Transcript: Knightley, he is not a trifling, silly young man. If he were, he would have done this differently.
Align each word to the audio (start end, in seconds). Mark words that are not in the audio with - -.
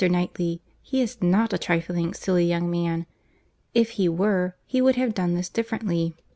Knightley, 0.03 0.63
he 0.81 0.99
is 0.99 1.21
not 1.21 1.53
a 1.53 1.59
trifling, 1.59 2.15
silly 2.15 2.43
young 2.43 2.71
man. 2.71 3.05
If 3.75 3.91
he 4.01 4.09
were, 4.09 4.55
he 4.65 4.81
would 4.81 4.95
have 4.95 5.13
done 5.13 5.35
this 5.35 5.47
differently. 5.47 6.15